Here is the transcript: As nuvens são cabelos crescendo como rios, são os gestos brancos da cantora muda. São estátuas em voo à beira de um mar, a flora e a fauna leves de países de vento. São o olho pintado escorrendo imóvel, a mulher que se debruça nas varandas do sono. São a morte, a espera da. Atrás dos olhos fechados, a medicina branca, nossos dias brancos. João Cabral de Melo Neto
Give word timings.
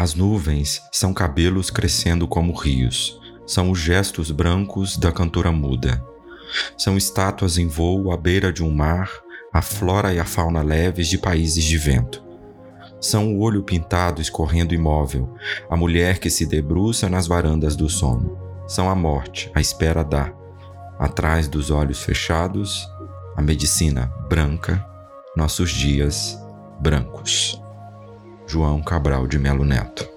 As 0.00 0.14
nuvens 0.14 0.82
são 0.90 1.12
cabelos 1.12 1.68
crescendo 1.68 2.26
como 2.26 2.54
rios, 2.54 3.20
são 3.46 3.70
os 3.70 3.78
gestos 3.78 4.30
brancos 4.30 4.96
da 4.96 5.12
cantora 5.12 5.52
muda. 5.52 6.02
São 6.74 6.96
estátuas 6.96 7.58
em 7.58 7.66
voo 7.66 8.10
à 8.10 8.16
beira 8.16 8.50
de 8.50 8.64
um 8.64 8.70
mar, 8.70 9.10
a 9.52 9.60
flora 9.60 10.14
e 10.14 10.18
a 10.18 10.24
fauna 10.24 10.62
leves 10.62 11.06
de 11.06 11.18
países 11.18 11.62
de 11.62 11.76
vento. 11.76 12.24
São 12.98 13.34
o 13.34 13.40
olho 13.40 13.62
pintado 13.62 14.22
escorrendo 14.22 14.72
imóvel, 14.72 15.34
a 15.68 15.76
mulher 15.76 16.18
que 16.18 16.30
se 16.30 16.46
debruça 16.46 17.06
nas 17.10 17.26
varandas 17.26 17.76
do 17.76 17.90
sono. 17.90 18.38
São 18.66 18.88
a 18.88 18.94
morte, 18.94 19.52
a 19.54 19.60
espera 19.60 20.02
da. 20.02 20.32
Atrás 20.98 21.46
dos 21.46 21.70
olhos 21.70 22.02
fechados, 22.02 22.88
a 23.36 23.42
medicina 23.42 24.10
branca, 24.30 24.82
nossos 25.36 25.70
dias 25.70 26.42
brancos. 26.80 27.59
João 28.50 28.82
Cabral 28.82 29.28
de 29.28 29.38
Melo 29.38 29.64
Neto 29.64 30.09